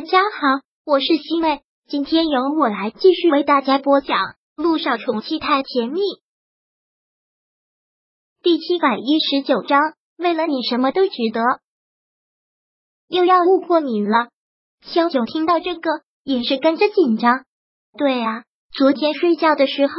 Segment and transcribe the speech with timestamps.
[0.00, 4.16] 大家好，我是西妹，今天由我来继续为大家播讲
[4.56, 6.00] 《路上宠妻太甜蜜》
[8.42, 9.78] 第七百一十九章。
[10.16, 11.42] 为了你什么都值得。
[13.08, 14.30] 又要误过敏了，
[14.80, 15.90] 萧九听到这个
[16.24, 17.44] 也是跟着紧张。
[17.98, 19.92] 对啊，昨天睡觉的时候，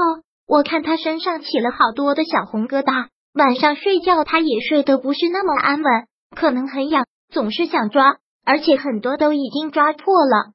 [0.47, 8.17] 我看他身上起了好多的小红疙瘩，晚上睡觉他也睡得不是那么安稳，可能很痒，总是想抓。
[8.43, 10.53] 而且很多都已经抓破了，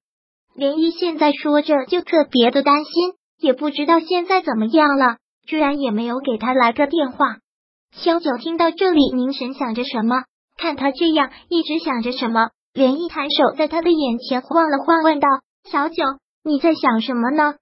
[0.55, 7.37] 连依现在说着就特别的担心，也不知道现在怎么样了，居然也没有给他来个电话。
[7.93, 10.25] 萧九听到这里，凝神想着什么，
[10.59, 15.29] 看他这样一直想着什么，连依抬手在他的眼前晃了晃，问道
[15.71, 16.03] ：“小九，
[16.43, 17.55] 你在想什么呢？”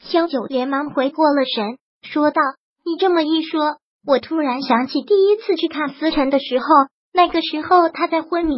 [0.00, 2.40] 萧九连忙回过了神，说道
[2.84, 6.66] ：“你这么一说，我突然想起第一次去看思辰的时候，
[7.12, 8.54] 那个时候他在昏迷。”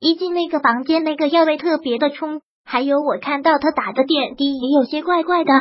[0.00, 5.52] 一进那个房间，那个药味特别的冲，还有我看到他打的点滴也有些怪怪的。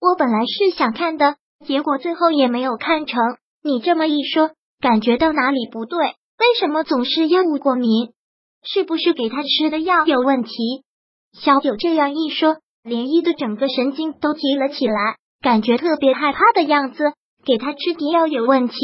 [0.00, 3.18] 我本来是想看的，结果最后也没有看成。
[3.64, 5.98] 你这么一说，感觉到哪里不对？
[5.98, 8.12] 为什么总是药物过敏？
[8.62, 10.50] 是不是给他吃的药有问题？
[11.32, 17.14] 小九这样一说，连依的整个神经都提了起来，感觉特别害怕的样子。
[17.46, 18.74] 给他吃的药有问题，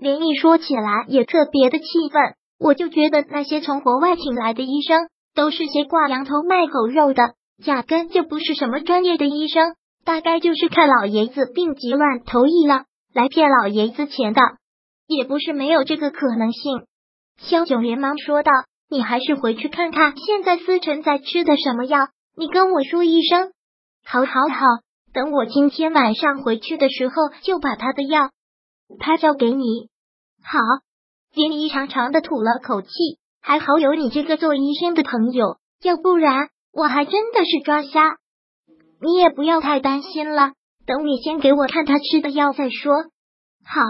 [0.00, 2.34] 连依说起来也特别的气愤。
[2.58, 7.34] 我就觉得那些从国外请来的医生都是些挂羊头卖狗肉的，
[7.64, 12.84] 压根就不是什么专业的医生，大概就是看老爷子病急乱投医了，
[13.14, 14.40] 来骗老爷子钱的，
[15.06, 16.82] 也不是没有这个可能性。
[17.38, 18.50] 萧九连忙说道
[18.90, 23.52] ：“你还是回去看看现在思辰在吃的什么药，你跟我说一声。
[24.04, 24.66] ”“好，好，好，
[25.12, 28.30] 等我今天晚上回去的时候就把他的药
[28.98, 29.88] 他交给你。
[30.42, 30.58] ”“好。”
[31.34, 32.88] 连依长长的吐了口气，
[33.40, 38.16] 还好有你这个做医生的朋友，要不然我还真的是抓瞎。
[39.00, 40.52] 你也不要太担心了，
[40.86, 42.94] 等你先给我看他吃的药再说。
[43.64, 43.82] 好，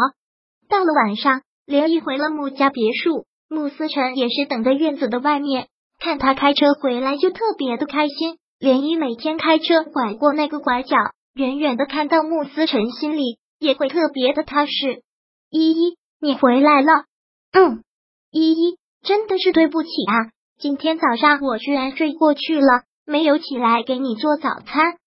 [0.69, 5.69] 到了晚上，连依回了穆家别墅，穆思辰也是等在院子的外面，
[5.99, 8.39] 看他开车回来就特别的开心。
[8.59, 10.97] 连依每天开车拐过那个拐角，
[11.33, 15.03] 远远的看到穆思辰，心里也会特别的踏实。
[15.49, 17.05] 依依，你回来了。
[17.53, 17.83] 嗯，
[18.31, 20.31] 依依，真的是对不起啊！
[20.59, 24.99] 今天早上我居然睡过去了，没有起来给你做早餐。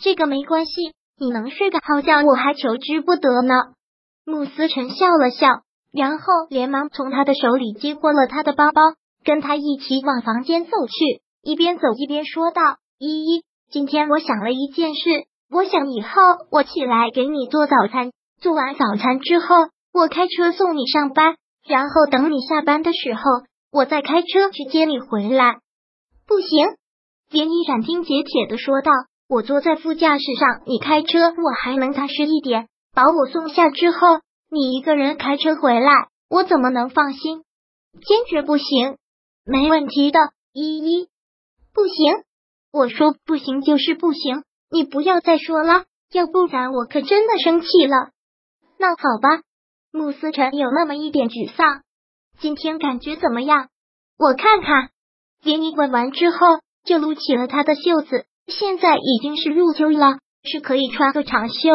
[0.00, 3.54] 这个没关系，你能睡个好觉，我还求之不得呢。
[4.24, 8.82] 慕思辰笑了笑，然后连忙从他的手里接过了他的包包，
[9.24, 12.62] 跟他一起往房间走去，一边走一边说道
[12.98, 15.00] ：“依依，今天我想了一件事，
[15.50, 16.10] 我想以后
[16.52, 19.46] 我起来给你做早餐，做完早餐之后，
[19.92, 21.34] 我开车送你上班。”
[21.68, 23.20] 然后等你下班的时候，
[23.70, 25.58] 我再开车去接你回来。
[26.26, 26.66] 不行，
[27.30, 28.90] 连依斩钉截铁的说道
[29.28, 32.68] ：“我坐在副驾驶上，你开车，我还能踏实一点。
[32.94, 33.98] 把我送下之后，
[34.50, 35.92] 你一个人开车回来，
[36.30, 37.44] 我怎么能放心？
[37.92, 38.96] 坚决不行！
[39.44, 40.18] 没问题的，
[40.52, 41.08] 依依。
[41.74, 42.24] 不行，
[42.72, 48.10] 我说不行就是不行，你不要再说了，要不然我可真的生气了。
[48.78, 49.42] 那好吧。”
[49.90, 51.82] 穆思辰有那么一点沮丧，
[52.38, 53.68] 今天感觉怎么样？
[54.18, 54.90] 我看看。
[55.42, 56.36] 连你问完之后，
[56.84, 58.26] 就撸起了他的袖子。
[58.48, 61.70] 现在已经是入秋了，是可以穿个长袖，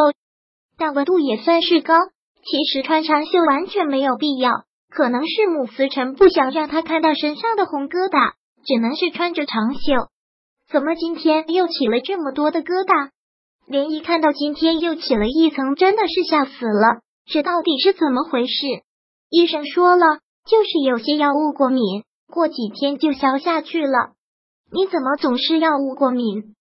[0.78, 1.96] 但温度也算是高。
[2.44, 4.52] 其实穿长袖完全没有必要，
[4.90, 8.34] 可能是穆思辰不想让他看到身上的红疙瘩，
[8.66, 9.80] 只能是穿着长袖。
[10.70, 13.10] 怎么今天又起了这么多的疙瘩？
[13.66, 17.02] 连一看到今天又起了一层，真的是吓死了。
[17.26, 18.54] 这到底是怎么回事？
[19.30, 24.12] 医生说了，就是有些药物过敏，过几天就消下去了。
[24.72, 26.56] 你怎么总是药物过敏？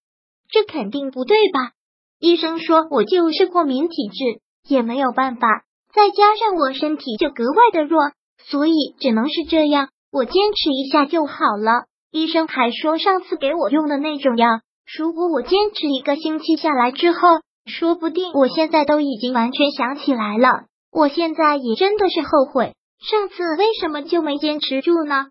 [0.48, 1.72] 这肯定不对吧？
[2.20, 5.64] 医生说我就是过敏体质，也没有办法。
[5.92, 8.00] 再加上我身体就格外的弱，
[8.38, 9.88] 所以只能是这样。
[10.12, 11.86] 我坚持一下就好了。
[12.10, 14.60] 医生还说，上次给我用的那种药，
[14.96, 17.19] 如果我坚持一个星期下来之后。
[17.64, 25.26] 说不定我现在都已经完全想起来了，我现在也真的是后悔，上次为什么就没坚持住呢？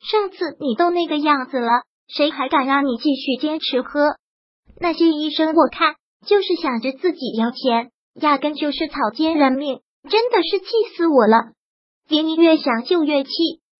[0.00, 4.16] 上次你都那个样子了，谁还敢让你继续坚持喝？
[4.78, 5.94] 那些医生我看
[6.26, 10.66] 就是想着自己要钱，压根就是草菅人命，真的是气
[10.96, 11.52] 死我了！
[12.08, 13.30] 林毅越想就越气，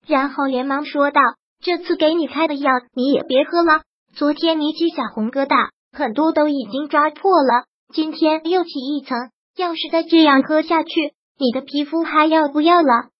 [0.07, 1.21] 然后连忙说道
[1.63, 3.83] ：“这次给你开的药你也别喝了，
[4.15, 13.11] 昨天你起小红疙瘩，很多都已经抓破了。”今天又起一层，要是再这样喝下去，你的皮肤还要不要了？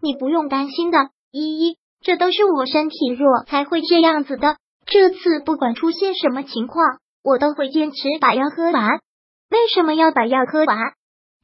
[0.00, 4.56] 你不用担心的，依依，这都是我身体弱才会这样子的。
[4.86, 8.98] 这次不管出现什么情况，我都会坚持把药喝完。
[9.50, 10.78] 为什么要把药喝完？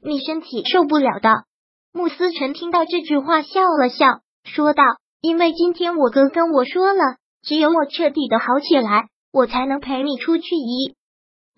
[0.03, 1.45] 你身体受不了的。
[1.93, 4.83] 穆思辰听到这句话笑了笑，说道
[5.21, 10.95] ：“因为今天我哥跟我说了，只有我彻底的好起来，我才能陪你出去一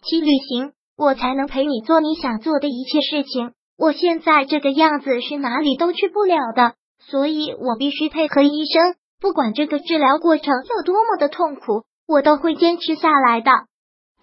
[0.03, 0.73] 起旅行，
[1.03, 3.53] 我才能陪你做你想做的一切事情。
[3.77, 13.53] 我现在这个样子是哪里都去不了的，所以我必须配合医生。”不管这个治疗过程有多么的痛苦，我都会坚持下来的。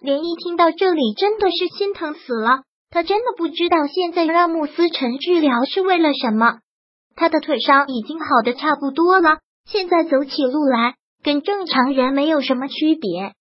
[0.02, 2.64] 连一听到这里，真的是心疼死了。
[2.90, 6.60] 他真的不知道现在让穆思辰治疗是为了什么。
[7.16, 13.34] 他的腿伤已经好的差不多了，现在走起路来跟正常人没有什么区别。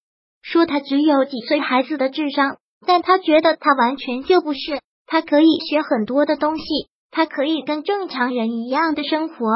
[0.42, 4.80] 说他只有几岁孩子的智商，但他觉得他完全就不是。
[5.06, 6.64] 他可以学很多的东西，
[7.10, 9.46] 他可以跟正常人一样的生活。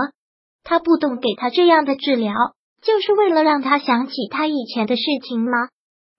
[0.65, 2.35] 他不懂给他这样的治疗，
[2.83, 5.69] 就是为了让他想起他以前的事情吗？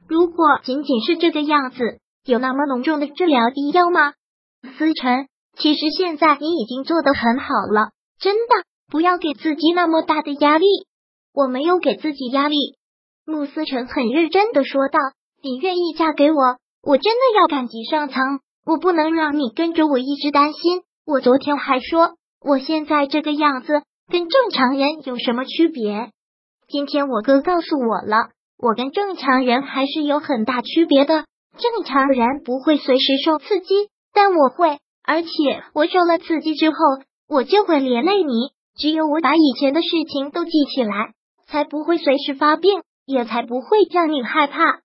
[0.08, 4.14] 如果仅仅是这个样子，有那么浓重的治疗必要吗？
[4.78, 5.28] 思辰，
[5.58, 10.66] 其实现在你已经做得很好了，真的，不要给自己那么大的压力。
[11.34, 12.58] 我没有给自己压力。
[13.26, 15.00] 穆思辰很认真的说道
[15.42, 18.22] ：“你愿意嫁给我，我真的要赶集上层。
[18.66, 20.84] 我不能让你跟着我一直担心。
[21.06, 23.82] 我昨天还说，我现在这个样子。”
[24.12, 26.12] 跟正常人有什么区别？
[26.68, 31.24] 今天我哥告诉我了，我跟正常人还是有很大区别的。
[31.58, 33.74] 正常人不会随时受刺激，
[34.14, 35.30] 但我会，而且
[35.74, 36.76] 我受了刺激之后，
[37.30, 38.52] 我就会连累你。
[38.78, 41.14] 只有我把以前的事情都记起来，
[41.48, 44.82] 才不会随时发病，也才不会让你害怕。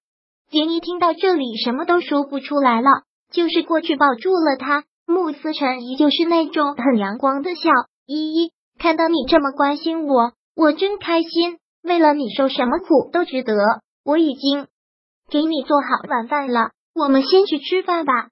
[0.50, 2.88] 杰尼听到这里，什么都说不出来了，
[3.30, 4.84] 就是过去抱住了他。
[5.06, 7.70] 穆思辰依旧是那种很阳光的笑，
[8.06, 8.52] 依依。
[8.78, 11.58] 看到你这么关心我，我真开心。
[11.82, 13.54] 为了你受什么苦都值得。
[14.04, 14.68] 我已经
[15.28, 18.30] 给你做好晚饭了，我们先去吃饭吧。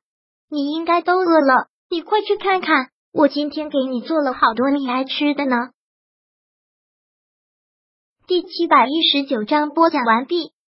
[0.48, 5.56] 你应该都饿了，你快去看看，我今天给你做了好多你爱吃的呢。
[8.26, 10.55] 第七百一十九章播讲完毕。